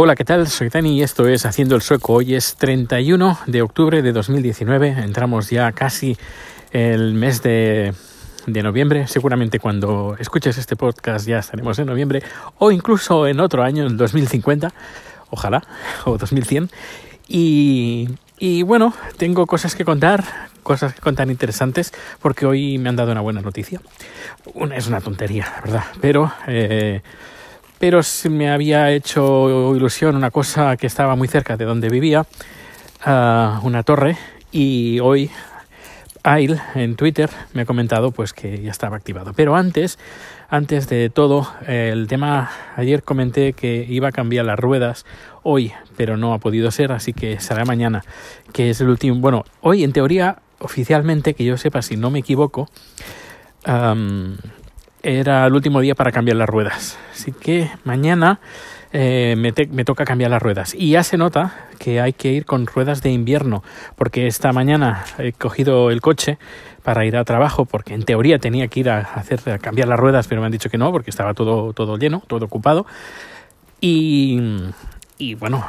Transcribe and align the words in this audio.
Hola, 0.00 0.14
¿qué 0.14 0.24
tal? 0.24 0.46
Soy 0.46 0.68
Dani 0.68 0.96
y 0.96 1.02
esto 1.02 1.26
es 1.26 1.44
Haciendo 1.44 1.74
el 1.74 1.82
Sueco. 1.82 2.12
Hoy 2.12 2.36
es 2.36 2.54
31 2.54 3.36
de 3.48 3.62
octubre 3.62 4.00
de 4.00 4.12
2019. 4.12 4.90
Entramos 4.90 5.50
ya 5.50 5.72
casi 5.72 6.16
el 6.70 7.14
mes 7.14 7.42
de, 7.42 7.92
noviembre. 8.46 9.08
Seguramente 9.08 9.58
cuando 9.58 10.14
escuches 10.20 10.56
este 10.56 10.76
podcast 10.76 11.26
ya 11.26 11.40
estaremos 11.40 11.80
en 11.80 11.86
noviembre 11.86 12.22
o 12.58 12.70
incluso 12.70 13.26
en 13.26 13.40
otro 13.40 13.64
año, 13.64 13.88
en 13.88 13.96
2050, 13.96 14.72
ojalá, 15.30 15.64
o 16.04 16.16
2100. 16.16 16.70
Y, 17.26 18.08
y 18.38 18.62
bueno, 18.62 18.94
tengo 19.16 19.46
cosas 19.46 19.74
que 19.74 19.84
contar, 19.84 20.22
cosas 20.62 20.94
que 20.94 21.00
contar 21.00 21.28
interesantes, 21.28 21.92
porque 22.22 22.46
hoy 22.46 22.78
me 22.78 22.88
han 22.88 22.94
dado 22.94 23.10
una 23.10 23.20
buena 23.20 23.40
noticia. 23.40 23.80
Una, 24.54 24.76
es 24.76 24.86
una 24.86 25.00
tontería, 25.00 25.54
¿verdad? 25.64 25.86
Pero... 26.00 26.32
Eh, 26.46 27.02
pero 27.78 28.00
me 28.30 28.50
había 28.50 28.90
hecho 28.90 29.74
ilusión 29.74 30.16
una 30.16 30.30
cosa 30.30 30.76
que 30.76 30.86
estaba 30.86 31.16
muy 31.16 31.28
cerca 31.28 31.56
de 31.56 31.64
donde 31.64 31.88
vivía, 31.88 32.26
uh, 33.06 33.66
una 33.66 33.82
torre, 33.82 34.16
y 34.50 34.98
hoy 35.00 35.30
Ail 36.22 36.60
en 36.74 36.96
Twitter 36.96 37.30
me 37.52 37.62
ha 37.62 37.64
comentado 37.64 38.10
pues 38.10 38.32
que 38.32 38.60
ya 38.60 38.70
estaba 38.70 38.96
activado. 38.96 39.32
Pero 39.34 39.56
antes, 39.56 39.98
antes 40.48 40.88
de 40.88 41.10
todo, 41.10 41.48
el 41.66 42.06
tema 42.08 42.50
ayer 42.76 43.02
comenté 43.02 43.52
que 43.52 43.86
iba 43.88 44.08
a 44.08 44.12
cambiar 44.12 44.44
las 44.44 44.58
ruedas 44.58 45.06
hoy, 45.42 45.72
pero 45.96 46.16
no 46.16 46.34
ha 46.34 46.38
podido 46.38 46.70
ser, 46.70 46.92
así 46.92 47.12
que 47.12 47.40
será 47.40 47.64
mañana, 47.64 48.02
que 48.52 48.70
es 48.70 48.80
el 48.80 48.88
último. 48.88 49.20
Bueno, 49.20 49.44
hoy 49.60 49.84
en 49.84 49.92
teoría, 49.92 50.38
oficialmente, 50.58 51.34
que 51.34 51.44
yo 51.44 51.56
sepa, 51.56 51.82
si 51.82 51.96
no 51.96 52.10
me 52.10 52.18
equivoco, 52.18 52.68
era 55.02 55.46
el 55.46 55.54
último 55.54 55.80
día 55.80 55.94
para 55.94 56.12
cambiar 56.12 56.36
las 56.36 56.48
ruedas. 56.48 56.98
Así 57.12 57.32
que 57.32 57.70
mañana 57.84 58.40
eh, 58.92 59.34
me, 59.36 59.52
me, 59.70 59.84
toca 59.84 60.04
cambiar 60.04 60.30
las 60.30 60.42
ruedas. 60.42 60.74
Y 60.74 60.90
ya 60.90 61.02
se 61.02 61.16
nota 61.16 61.68
que 61.78 62.00
hay 62.00 62.12
que 62.12 62.32
ir 62.32 62.44
con 62.44 62.66
ruedas 62.66 63.02
de 63.02 63.10
invierno, 63.10 63.62
porque 63.96 64.26
esta 64.26 64.52
mañana 64.52 65.04
he 65.18 65.32
cogido 65.32 65.90
el 65.90 66.00
coche 66.00 66.38
para 66.82 67.04
ir 67.04 67.16
a 67.16 67.24
trabajo, 67.24 67.66
porque 67.66 67.94
en 67.94 68.02
teoría 68.02 68.38
tenía 68.38 68.68
que 68.68 68.80
ir 68.80 68.90
a 68.90 69.00
hacer 69.00 69.40
a 69.50 69.58
cambiar 69.58 69.88
las 69.88 69.98
ruedas, 69.98 70.26
pero 70.26 70.40
me 70.40 70.46
han 70.46 70.52
dicho 70.52 70.70
que 70.70 70.78
no, 70.78 70.90
porque 70.90 71.10
estaba 71.10 71.34
todo, 71.34 71.72
todo 71.72 71.96
lleno, 71.98 72.22
todo 72.26 72.46
ocupado. 72.46 72.86
Y, 73.80 74.40
y 75.18 75.34
bueno, 75.34 75.66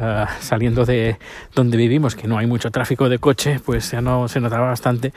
uh, 0.00 0.26
saliendo 0.40 0.84
de 0.84 1.18
donde 1.54 1.76
vivimos, 1.76 2.14
que 2.14 2.28
no 2.28 2.38
hay 2.38 2.46
mucho 2.46 2.70
tráfico 2.70 3.08
de 3.08 3.18
coche, 3.18 3.60
pues 3.64 3.90
ya 3.90 4.00
no 4.00 4.28
se 4.28 4.40
notaba 4.40 4.68
bastante 4.68 5.12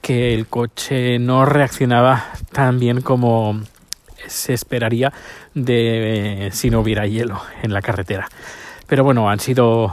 que 0.00 0.34
el 0.34 0.46
coche 0.46 1.18
no 1.18 1.44
reaccionaba 1.44 2.24
tan 2.52 2.78
bien 2.78 3.00
como 3.00 3.60
se 4.26 4.54
esperaría 4.54 5.12
de 5.54 6.46
eh, 6.46 6.50
si 6.52 6.70
no 6.70 6.80
hubiera 6.80 7.06
hielo 7.06 7.40
en 7.62 7.72
la 7.72 7.80
carretera. 7.80 8.28
Pero 8.86 9.04
bueno, 9.04 9.28
han 9.28 9.38
sido 9.38 9.92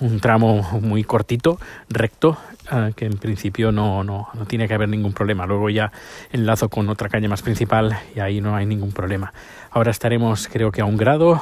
un 0.00 0.20
tramo 0.20 0.62
muy 0.80 1.04
cortito, 1.04 1.58
recto, 1.88 2.36
uh, 2.72 2.92
que 2.94 3.06
en 3.06 3.16
principio 3.16 3.70
no, 3.70 4.02
no, 4.02 4.28
no, 4.34 4.44
tiene 4.46 4.66
que 4.66 4.74
haber 4.74 4.88
ningún 4.88 5.12
problema. 5.12 5.46
Luego 5.46 5.70
ya 5.70 5.92
enlazo 6.32 6.68
con 6.68 6.88
otra 6.88 7.08
calle 7.08 7.28
más 7.28 7.42
principal 7.42 7.96
y 8.14 8.20
ahí 8.20 8.40
no 8.40 8.56
hay 8.56 8.66
ningún 8.66 8.92
problema. 8.92 9.32
Ahora 9.70 9.90
estaremos 9.90 10.48
creo 10.48 10.72
que 10.72 10.80
a 10.80 10.84
un 10.84 10.96
grado, 10.96 11.40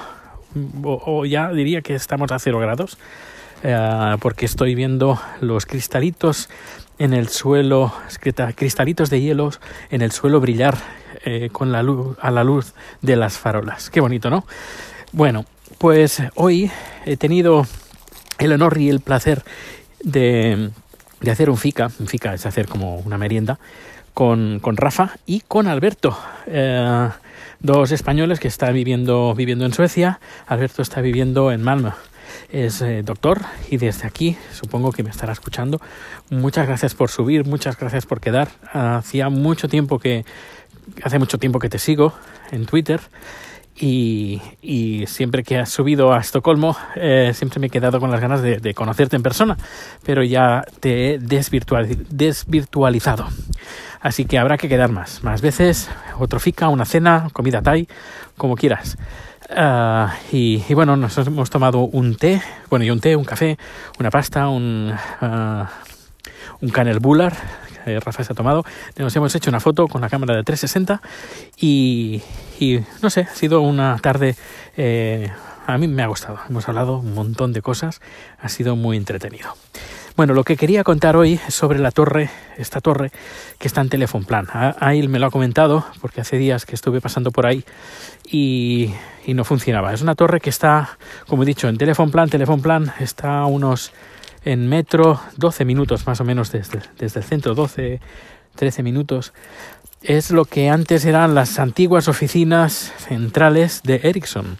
o, 0.82 1.02
o 1.04 1.24
ya 1.24 1.50
diría 1.50 1.82
que 1.82 1.94
estamos 1.94 2.30
a 2.32 2.38
cero 2.38 2.58
grados, 2.58 2.98
uh, 3.64 4.18
porque 4.18 4.46
estoy 4.46 4.74
viendo 4.74 5.20
los 5.40 5.66
cristalitos 5.66 6.48
en 6.98 7.14
el 7.14 7.28
suelo, 7.28 7.92
cristalitos 8.54 9.10
de 9.10 9.20
hielos 9.20 9.60
en 9.90 10.02
el 10.02 10.12
suelo 10.12 10.40
brillar 10.40 10.78
eh, 11.24 11.48
con 11.50 11.72
la 11.72 11.82
luz, 11.82 12.16
a 12.20 12.30
la 12.30 12.44
luz 12.44 12.74
de 13.00 13.16
las 13.16 13.38
farolas. 13.38 13.90
Qué 13.90 14.00
bonito, 14.00 14.30
¿no? 14.30 14.44
Bueno, 15.12 15.44
pues 15.78 16.22
hoy 16.36 16.70
he 17.04 17.16
tenido 17.16 17.66
el 18.38 18.52
honor 18.52 18.78
y 18.78 18.88
el 18.88 19.00
placer 19.00 19.42
de, 20.02 20.70
de 21.20 21.30
hacer 21.30 21.50
un 21.50 21.56
FICA. 21.56 21.90
Un 21.98 22.06
FICA 22.06 22.34
es 22.34 22.46
hacer 22.46 22.68
como 22.68 22.98
una 22.98 23.18
merienda 23.18 23.58
con, 24.14 24.60
con 24.60 24.76
Rafa 24.76 25.16
y 25.26 25.40
con 25.40 25.66
Alberto. 25.66 26.16
Eh, 26.46 27.08
dos 27.62 27.92
españoles 27.92 28.40
que 28.40 28.48
están 28.48 28.74
viviendo, 28.74 29.34
viviendo 29.34 29.64
en 29.64 29.72
Suecia. 29.72 30.20
Alberto 30.46 30.82
está 30.82 31.00
viviendo 31.00 31.52
en 31.52 31.62
Malmö 31.62 31.92
es 32.50 32.82
eh, 32.82 33.02
doctor 33.02 33.40
y 33.70 33.78
desde 33.78 34.06
aquí 34.06 34.36
supongo 34.52 34.92
que 34.92 35.02
me 35.02 35.10
estará 35.10 35.32
escuchando. 35.32 35.80
Muchas 36.30 36.66
gracias 36.66 36.94
por 36.94 37.10
subir, 37.10 37.46
muchas 37.46 37.78
gracias 37.78 38.06
por 38.06 38.20
quedar. 38.20 38.48
Hacía 38.72 39.28
mucho 39.28 39.68
tiempo 39.68 39.98
que, 39.98 40.24
hace 41.02 41.18
mucho 41.18 41.38
tiempo 41.38 41.58
que 41.58 41.68
te 41.68 41.78
sigo 41.78 42.12
en 42.50 42.66
Twitter 42.66 43.00
y, 43.74 44.42
y 44.60 45.06
siempre 45.06 45.42
que 45.42 45.58
has 45.58 45.70
subido 45.70 46.12
a 46.12 46.20
Estocolmo 46.20 46.76
eh, 46.94 47.32
siempre 47.34 47.58
me 47.58 47.68
he 47.68 47.70
quedado 47.70 48.00
con 48.00 48.10
las 48.10 48.20
ganas 48.20 48.42
de, 48.42 48.58
de, 48.58 48.74
conocerte 48.74 49.16
en 49.16 49.22
persona, 49.22 49.56
pero 50.04 50.22
ya 50.22 50.64
te 50.80 51.14
he 51.14 51.18
desvirtual, 51.18 51.88
desvirtualizado. 52.10 53.28
Así 54.02 54.24
que 54.24 54.38
habrá 54.38 54.58
que 54.58 54.68
quedar 54.68 54.90
más, 54.90 55.22
más 55.22 55.40
veces, 55.40 55.88
otro 56.18 56.40
fica, 56.40 56.68
una 56.68 56.84
cena, 56.84 57.28
comida 57.32 57.62
thai, 57.62 57.88
como 58.36 58.56
quieras. 58.56 58.98
Uh, 59.50 60.08
y, 60.32 60.74
bueno, 60.74 60.96
nos 60.96 61.16
hemos 61.18 61.50
tomado 61.50 61.80
un 61.80 62.16
té, 62.16 62.42
bueno, 62.70 62.84
y 62.84 62.90
un 62.90 63.00
té, 63.00 63.16
un 63.16 63.24
café, 63.24 63.58
una 63.98 64.10
pasta, 64.10 64.48
un, 64.48 64.92
uh, 65.20 65.64
un 66.60 66.70
canel 66.70 67.00
bular 67.00 67.34
Rafa 67.86 68.24
se 68.24 68.32
ha 68.32 68.36
tomado. 68.36 68.64
Nos 68.96 69.14
hemos 69.16 69.34
hecho 69.34 69.50
una 69.50 69.60
foto 69.60 69.88
con 69.88 70.00
la 70.00 70.08
cámara 70.08 70.36
de 70.36 70.44
360 70.44 71.00
y, 71.58 72.22
y 72.60 72.80
no 73.02 73.10
sé, 73.10 73.22
ha 73.22 73.34
sido 73.34 73.60
una 73.60 73.98
tarde, 73.98 74.36
eh, 74.76 75.30
a 75.66 75.78
mí 75.78 75.88
me 75.88 76.02
ha 76.02 76.06
gustado. 76.06 76.38
Hemos 76.48 76.68
hablado 76.68 76.98
un 76.98 77.14
montón 77.14 77.52
de 77.52 77.62
cosas, 77.62 78.00
ha 78.40 78.48
sido 78.48 78.76
muy 78.76 78.96
entretenido. 78.96 79.54
Bueno, 80.14 80.34
lo 80.34 80.44
que 80.44 80.56
quería 80.58 80.84
contar 80.84 81.16
hoy 81.16 81.40
es 81.46 81.54
sobre 81.54 81.78
la 81.78 81.90
torre, 81.90 82.28
esta 82.58 82.82
torre 82.82 83.10
que 83.58 83.66
está 83.66 83.80
en 83.80 83.88
Telephone 83.88 84.26
Plan. 84.26 84.46
Ahí 84.78 85.08
me 85.08 85.18
lo 85.18 85.26
ha 85.26 85.30
comentado 85.30 85.86
porque 86.02 86.20
hace 86.20 86.36
días 86.36 86.66
que 86.66 86.74
estuve 86.74 87.00
pasando 87.00 87.30
por 87.30 87.46
ahí 87.46 87.64
y, 88.30 88.92
y, 89.24 89.32
no 89.32 89.44
funcionaba. 89.44 89.94
Es 89.94 90.02
una 90.02 90.14
torre 90.14 90.40
que 90.40 90.50
está, 90.50 90.98
como 91.26 91.44
he 91.44 91.46
dicho, 91.46 91.66
en 91.66 91.78
Telephone 91.78 92.12
Plan. 92.12 92.28
Telephone 92.28 92.60
Plan 92.60 92.92
está 93.00 93.46
unos 93.46 93.92
en 94.44 94.68
metro 94.68 95.18
12 95.38 95.64
minutos 95.64 96.06
más 96.06 96.20
o 96.20 96.24
menos 96.24 96.52
desde, 96.52 96.80
desde 96.98 97.20
el 97.20 97.24
centro, 97.24 97.54
12, 97.54 97.98
13 98.54 98.82
minutos. 98.82 99.32
Es 100.02 100.30
lo 100.30 100.44
que 100.44 100.68
antes 100.68 101.06
eran 101.06 101.34
las 101.34 101.58
antiguas 101.58 102.08
oficinas 102.08 102.92
centrales 102.98 103.82
de 103.82 104.00
Ericsson 104.02 104.58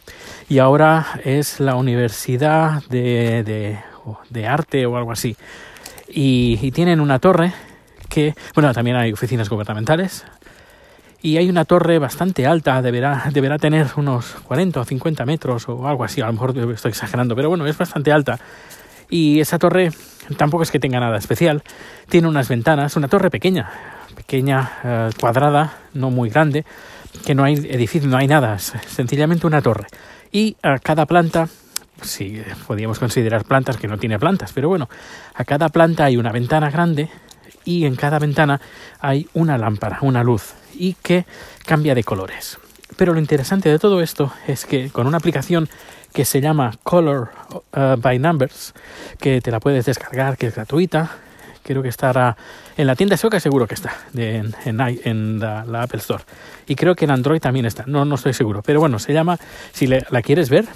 y 0.49 0.61
ahora 0.61 1.21
es 1.25 1.61
la 1.61 1.75
Universidad 1.75 2.83
de, 2.89 3.43
de 3.43 3.92
de 4.31 4.47
arte 4.47 4.87
o 4.87 4.97
algo 4.97 5.13
así. 5.13 5.37
Y, 6.09 6.71
tienen 6.73 7.01
una 7.01 7.19
torre 7.19 7.53
que, 8.09 8.35
bueno, 8.55 8.73
también 8.73 8.97
hay 8.97 9.13
oficinas 9.13 9.49
gubernamentales. 9.49 10.25
Y 11.23 11.37
hay 11.37 11.49
una 11.49 11.65
torre 11.65 11.99
bastante 11.99 12.47
alta, 12.47 12.83
deberá, 12.83 13.31
deberá 13.33 13.57
tener 13.57 13.87
unos 13.97 14.35
40 14.47 14.81
o 14.81 14.85
50 14.85 15.25
metros 15.25 15.69
o 15.69 15.87
algo 15.87 16.03
así, 16.03 16.21
a 16.21 16.27
lo 16.27 16.33
mejor 16.33 16.59
estoy 16.73 16.91
exagerando, 16.91 17.37
pero 17.37 17.49
bueno, 17.49 17.67
es 17.67 17.79
bastante 17.79 18.11
alta. 18.11 18.41
Y 19.09 19.41
esa 19.41 19.59
torre 19.59 19.93
tampoco 20.37 20.65
es 20.65 20.71
que 20.73 20.81
tenga 20.81 20.99
nada 20.99 21.17
especial, 21.17 21.63
tiene 22.09 22.27
unas 22.27 22.49
ventanas, 22.49 22.97
una 22.97 23.07
torre 23.07 23.31
pequeña, 23.31 23.71
pequeña, 24.17 24.73
eh, 24.83 25.11
cuadrada, 25.21 25.75
no 25.95 26.11
muy 26.11 26.29
grande, 26.29 26.65
que 27.25 27.35
no 27.35 27.45
hay 27.45 27.55
edificio, 27.55 28.09
no 28.09 28.17
hay 28.17 28.27
nada, 28.27 28.59
sencillamente 28.59 29.47
una 29.47 29.63
torre. 29.63 29.87
Y 30.33 30.57
a 30.63 30.79
cada 30.79 31.07
planta 31.07 31.49
sí, 32.03 32.43
podríamos 32.67 32.99
considerar 32.99 33.45
plantas 33.45 33.77
que 33.77 33.89
no 33.89 33.99
tiene 33.99 34.19
plantas, 34.19 34.53
pero 34.53 34.69
bueno, 34.69 34.89
a 35.35 35.45
cada 35.45 35.69
planta 35.69 36.05
hay 36.05 36.17
una 36.17 36.33
ventana 36.33 36.71
grande 36.71 37.09
y 37.65 37.85
en 37.85 37.97
cada 37.97 38.19
ventana 38.19 38.61
hay 39.01 39.29
una 39.35 39.59
lámpara, 39.59 39.99
una 40.03 40.23
luz, 40.23 40.55
y 40.75 40.95
que 40.95 41.25
cambia 41.65 41.95
de 41.95 42.05
colores. 42.05 42.59
Pero 42.97 43.15
lo 43.15 43.21
interesante 43.21 43.69
de 43.69 43.79
todo 43.79 44.01
esto 44.01 44.33
es 44.47 44.67
que 44.67 44.91
con 44.91 45.07
una 45.07 45.17
aplicación 45.17 45.69
que 46.13 46.25
se 46.25 46.41
llama 46.41 46.73
Color 46.83 47.31
uh, 47.51 47.97
by 47.97 48.19
Numbers, 48.19 48.75
que 49.19 49.41
te 49.41 49.51
la 49.51 49.61
puedes 49.61 49.87
descargar, 49.87 50.37
que 50.37 50.49
es 50.49 50.55
gratuita, 50.55 51.11
creo 51.63 51.83
que 51.83 51.89
estará 51.89 52.37
en 52.77 52.87
la 52.87 52.97
tienda 52.97 53.17
sueca, 53.17 53.41
seguro 53.41 53.67
que 53.67 53.75
está, 53.75 53.95
de, 54.13 54.37
en, 54.37 54.55
en, 54.65 55.39
la, 55.41 55.83
Apple 55.83 56.01
Store. 56.01 56.25
Y 56.67 56.75
creo 56.75 56.95
que 56.95 57.05
en 57.05 57.13
Android 57.13 57.41
también 57.41 57.67
está, 57.67 57.85
no, 57.87 58.05
no 58.05 58.17
estoy 58.17 58.35
seguro. 58.35 58.63
Pero 58.63 58.81
bueno, 58.81 58.99
se 58.99 59.13
llama, 59.13 59.39
si 59.73 59.87
le, 59.87 60.05
la 60.11 60.23
quieres 60.23 60.51
ver, 60.51 60.67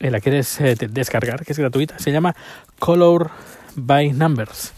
eh, 0.00 0.10
la 0.10 0.20
quieres 0.20 0.60
eh, 0.60 0.76
descargar, 0.90 1.44
que 1.44 1.52
es 1.52 1.58
gratuita, 1.58 1.98
se 1.98 2.12
llama 2.12 2.36
Color 2.78 3.30
by 3.76 4.12
Numbers. 4.12 4.72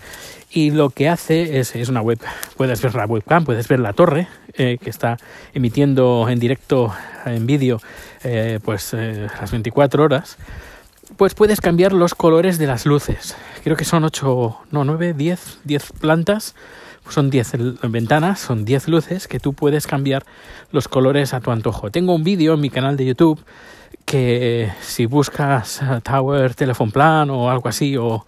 Y 0.50 0.70
lo 0.70 0.90
que 0.90 1.08
hace 1.08 1.58
es, 1.58 1.74
es 1.74 1.88
una 1.88 2.00
web, 2.00 2.20
puedes 2.56 2.80
ver 2.80 2.94
la 2.94 3.04
webcam, 3.04 3.44
puedes 3.44 3.66
ver 3.66 3.80
la 3.80 3.92
torre 3.92 4.28
eh, 4.54 4.78
que 4.80 4.90
está 4.90 5.18
emitiendo 5.54 6.26
en 6.28 6.38
directo, 6.38 6.94
en 7.26 7.46
vídeo, 7.46 7.80
pues 8.64 8.92
las 8.94 9.50
24 9.50 10.04
horas. 10.04 10.38
pues 11.16 11.34
puedes 11.34 11.60
cambiar 11.60 11.92
los 11.92 12.14
colores 12.14 12.58
de 12.58 12.66
las 12.66 12.86
luces. 12.86 13.36
Creo 13.62 13.76
que 13.76 13.84
son 13.84 14.04
8, 14.04 14.58
no, 14.70 14.84
9, 14.84 15.14
10, 15.14 15.58
10 15.64 15.92
plantas, 16.00 16.54
son 17.10 17.28
10 17.28 17.52
ventanas, 17.82 18.38
son 18.38 18.64
10 18.64 18.88
luces 18.88 19.28
que 19.28 19.40
tú 19.40 19.52
puedes 19.52 19.86
cambiar 19.86 20.24
los 20.72 20.88
colores 20.88 21.34
a 21.34 21.40
tu 21.40 21.50
antojo. 21.50 21.90
Tengo 21.90 22.14
un 22.14 22.24
vídeo 22.24 22.54
en 22.54 22.60
mi 22.60 22.70
canal 22.70 22.96
de 22.96 23.04
YouTube 23.04 23.44
que 24.08 24.72
si 24.80 25.04
buscas 25.04 25.82
eh, 25.82 26.00
Tower 26.02 26.54
Telephone 26.54 26.90
Plan 26.90 27.28
o 27.28 27.50
algo 27.50 27.68
así 27.68 27.94
o 27.98 28.24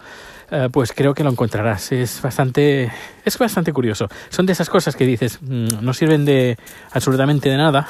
eh, 0.50 0.68
pues 0.70 0.92
creo 0.92 1.14
que 1.14 1.24
lo 1.24 1.30
encontrarás. 1.30 1.90
Es 1.92 2.20
bastante, 2.20 2.92
es 3.24 3.38
bastante 3.38 3.72
curioso. 3.72 4.06
Son 4.28 4.44
de 4.44 4.52
esas 4.52 4.68
cosas 4.68 4.94
que 4.94 5.06
dices, 5.06 5.38
mm, 5.40 5.80
no 5.80 5.94
sirven 5.94 6.26
de 6.26 6.58
absolutamente 6.92 7.48
de 7.48 7.56
nada, 7.56 7.88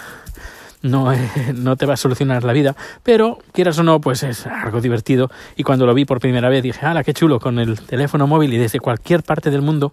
no, 0.82 1.12
no 1.54 1.76
te 1.76 1.86
va 1.86 1.94
a 1.94 1.96
solucionar 1.96 2.44
la 2.44 2.52
vida, 2.52 2.76
pero 3.02 3.38
quieras 3.52 3.76
o 3.80 3.82
no, 3.82 4.00
pues 4.00 4.22
es 4.22 4.46
algo 4.46 4.80
divertido. 4.80 5.28
Y 5.56 5.64
cuando 5.64 5.84
lo 5.84 5.92
vi 5.92 6.04
por 6.04 6.20
primera 6.20 6.48
vez 6.48 6.62
dije, 6.62 6.86
¡hala, 6.86 7.02
qué 7.02 7.12
chulo! 7.12 7.40
Con 7.40 7.58
el 7.58 7.80
teléfono 7.80 8.28
móvil 8.28 8.52
y 8.52 8.58
desde 8.58 8.78
cualquier 8.78 9.24
parte 9.24 9.50
del 9.50 9.62
mundo 9.62 9.92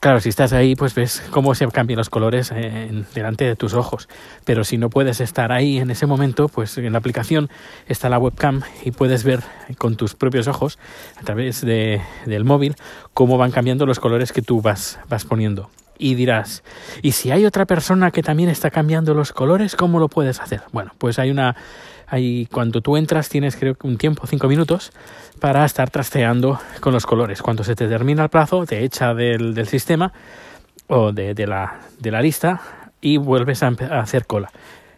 Claro, 0.00 0.18
si 0.20 0.30
estás 0.30 0.54
ahí, 0.54 0.76
pues 0.76 0.94
ves 0.94 1.22
cómo 1.30 1.54
se 1.54 1.68
cambian 1.68 1.98
los 1.98 2.08
colores 2.08 2.50
en, 2.52 3.04
delante 3.14 3.44
de 3.44 3.54
tus 3.54 3.74
ojos. 3.74 4.08
Pero 4.46 4.64
si 4.64 4.78
no 4.78 4.88
puedes 4.88 5.20
estar 5.20 5.52
ahí 5.52 5.76
en 5.76 5.90
ese 5.90 6.06
momento, 6.06 6.48
pues 6.48 6.78
en 6.78 6.90
la 6.92 6.98
aplicación 6.98 7.50
está 7.86 8.08
la 8.08 8.18
webcam 8.18 8.62
y 8.82 8.92
puedes 8.92 9.24
ver 9.24 9.40
con 9.76 9.96
tus 9.96 10.14
propios 10.14 10.48
ojos, 10.48 10.78
a 11.20 11.24
través 11.24 11.60
de, 11.60 12.00
del 12.24 12.44
móvil, 12.44 12.76
cómo 13.12 13.36
van 13.36 13.50
cambiando 13.50 13.84
los 13.84 14.00
colores 14.00 14.32
que 14.32 14.40
tú 14.40 14.62
vas, 14.62 14.98
vas 15.10 15.26
poniendo. 15.26 15.68
Y 16.02 16.14
dirás, 16.14 16.64
¿y 17.02 17.12
si 17.12 17.30
hay 17.30 17.44
otra 17.44 17.66
persona 17.66 18.10
que 18.10 18.22
también 18.22 18.48
está 18.48 18.70
cambiando 18.70 19.12
los 19.12 19.32
colores, 19.32 19.76
cómo 19.76 19.98
lo 19.98 20.08
puedes 20.08 20.40
hacer? 20.40 20.62
Bueno, 20.72 20.92
pues 20.98 21.18
hay 21.18 21.30
una 21.30 21.56
Ahí, 22.10 22.48
cuando 22.50 22.80
tú 22.80 22.96
entras 22.96 23.28
tienes 23.28 23.54
creo 23.54 23.76
que 23.76 23.86
un 23.86 23.96
tiempo, 23.96 24.26
cinco 24.26 24.48
minutos, 24.48 24.92
para 25.38 25.64
estar 25.64 25.90
trasteando 25.90 26.58
con 26.80 26.92
los 26.92 27.06
colores. 27.06 27.40
Cuando 27.40 27.62
se 27.62 27.76
te 27.76 27.86
termina 27.86 28.24
el 28.24 28.28
plazo, 28.28 28.66
te 28.66 28.82
echa 28.82 29.14
del, 29.14 29.54
del 29.54 29.68
sistema 29.68 30.12
o 30.88 31.12
de, 31.12 31.34
de, 31.34 31.46
la, 31.46 31.78
de 32.00 32.10
la 32.10 32.20
lista 32.20 32.60
y 33.00 33.16
vuelves 33.16 33.62
a, 33.62 33.68
a, 33.68 34.00
hacer 34.00 34.26
cola. 34.26 34.50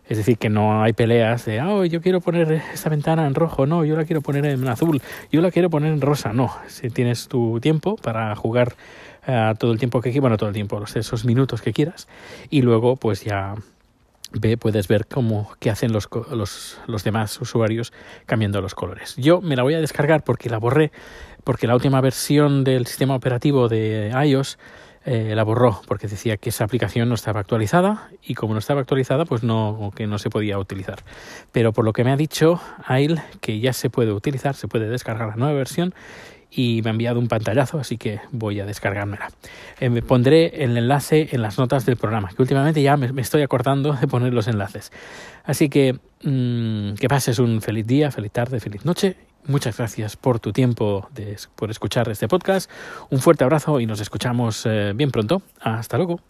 Es 0.08 0.16
decir, 0.16 0.38
que 0.38 0.48
no 0.48 0.82
hay 0.82 0.94
peleas 0.94 1.44
de, 1.44 1.60
oh, 1.60 1.84
yo 1.84 2.00
quiero 2.00 2.22
poner 2.22 2.50
esta 2.72 2.88
ventana 2.88 3.26
en 3.26 3.34
rojo, 3.34 3.66
no, 3.66 3.84
yo 3.84 3.94
la 3.94 4.04
quiero 4.04 4.22
poner 4.22 4.46
en 4.46 4.66
azul, 4.66 5.02
yo 5.30 5.42
la 5.42 5.50
quiero 5.50 5.68
poner 5.68 5.92
en 5.92 6.00
rosa, 6.00 6.32
no. 6.32 6.50
Si 6.66 6.88
tienes 6.88 7.28
tu 7.28 7.60
tiempo 7.60 7.96
para 7.96 8.34
jugar 8.36 8.74
uh, 9.26 9.54
todo 9.58 9.72
el 9.72 9.78
tiempo 9.78 10.00
que 10.00 10.10
quieras, 10.10 10.22
bueno, 10.22 10.36
todo 10.36 10.48
el 10.48 10.54
tiempo, 10.54 10.82
esos 10.82 11.24
minutos 11.24 11.62
que 11.62 11.72
quieras, 11.72 12.08
y 12.50 12.62
luego 12.62 12.96
pues 12.96 13.24
ya 13.24 13.54
ve, 14.32 14.56
puedes 14.56 14.88
ver 14.88 15.06
cómo 15.06 15.50
qué 15.58 15.70
hacen 15.70 15.92
los, 15.92 16.08
los, 16.30 16.78
los, 16.86 17.04
demás 17.04 17.40
usuarios 17.40 17.92
cambiando 18.26 18.60
los 18.60 18.74
colores. 18.74 19.14
Yo 19.16 19.40
me 19.40 19.56
la 19.56 19.62
voy 19.62 19.74
a 19.74 19.80
descargar 19.80 20.24
porque 20.24 20.50
la 20.50 20.58
borré, 20.58 20.92
porque 21.44 21.66
la 21.66 21.74
última 21.74 22.00
versión 22.00 22.64
del 22.64 22.86
sistema 22.86 23.14
operativo 23.14 23.68
de 23.68 24.12
iOS 24.24 24.58
eh, 25.04 25.34
la 25.34 25.42
borró 25.42 25.80
porque 25.88 26.06
decía 26.06 26.36
que 26.36 26.50
esa 26.50 26.62
aplicación 26.62 27.08
no 27.08 27.16
estaba 27.16 27.40
actualizada 27.40 28.08
y 28.22 28.34
como 28.34 28.52
no 28.52 28.60
estaba 28.60 28.82
actualizada 28.82 29.24
pues 29.24 29.42
no 29.42 29.90
que 29.96 30.06
no 30.06 30.16
se 30.18 30.30
podía 30.30 30.60
utilizar 30.60 31.02
pero 31.50 31.72
por 31.72 31.84
lo 31.84 31.92
que 31.92 32.04
me 32.04 32.12
ha 32.12 32.16
dicho 32.16 32.60
Ail 32.86 33.20
que 33.40 33.58
ya 33.58 33.72
se 33.72 33.90
puede 33.90 34.12
utilizar 34.12 34.54
se 34.54 34.68
puede 34.68 34.88
descargar 34.88 35.30
la 35.30 35.34
nueva 35.34 35.54
versión 35.54 35.92
y 36.54 36.82
me 36.82 36.90
ha 36.90 36.92
enviado 36.92 37.18
un 37.18 37.28
pantallazo, 37.28 37.78
así 37.78 37.96
que 37.96 38.20
voy 38.30 38.60
a 38.60 38.66
descargármela. 38.66 39.30
Eh, 39.80 39.88
me 39.88 40.02
pondré 40.02 40.64
el 40.64 40.76
enlace 40.76 41.28
en 41.32 41.40
las 41.40 41.58
notas 41.58 41.86
del 41.86 41.96
programa, 41.96 42.28
que 42.28 42.42
últimamente 42.42 42.82
ya 42.82 42.96
me, 42.96 43.10
estoy 43.20 43.42
acordando 43.42 43.94
de 43.94 44.06
poner 44.06 44.34
los 44.34 44.48
enlaces. 44.48 44.92
Así 45.44 45.68
que 45.68 45.98
mmm, 46.22 46.94
que 46.94 47.08
pases 47.08 47.38
un 47.38 47.62
feliz 47.62 47.86
día, 47.86 48.10
feliz 48.10 48.32
tarde, 48.32 48.60
feliz 48.60 48.84
noche. 48.84 49.16
Muchas 49.46 49.76
gracias 49.76 50.16
por 50.16 50.38
tu 50.38 50.52
tiempo, 50.52 51.08
por 51.56 51.70
escuchar 51.70 52.08
este 52.10 52.28
podcast. 52.28 52.70
Un 53.10 53.18
fuerte 53.18 53.42
abrazo 53.42 53.80
y 53.80 53.86
nos 53.86 54.00
escuchamos 54.00 54.64
eh, 54.66 54.92
bien 54.94 55.10
pronto. 55.10 55.42
Hasta 55.60 55.96
luego. 55.96 56.20